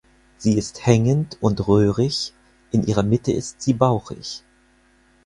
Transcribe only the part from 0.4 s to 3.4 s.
ist hängend und röhrig, in ihrer Mitte